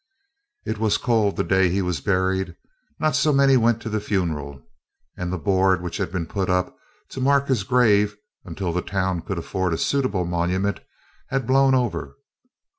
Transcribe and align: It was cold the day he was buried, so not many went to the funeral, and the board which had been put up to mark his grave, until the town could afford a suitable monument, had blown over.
It 0.65 0.79
was 0.79 0.97
cold 0.97 1.35
the 1.35 1.43
day 1.43 1.69
he 1.69 1.83
was 1.83 2.01
buried, 2.01 2.55
so 3.13 3.29
not 3.31 3.37
many 3.37 3.55
went 3.55 3.79
to 3.83 3.87
the 3.89 3.99
funeral, 3.99 4.59
and 5.15 5.31
the 5.31 5.37
board 5.37 5.79
which 5.83 5.97
had 5.97 6.11
been 6.11 6.25
put 6.25 6.49
up 6.49 6.75
to 7.09 7.21
mark 7.21 7.47
his 7.47 7.61
grave, 7.61 8.17
until 8.43 8.73
the 8.73 8.81
town 8.81 9.21
could 9.21 9.37
afford 9.37 9.73
a 9.73 9.77
suitable 9.77 10.25
monument, 10.25 10.79
had 11.27 11.45
blown 11.45 11.75
over. 11.75 12.17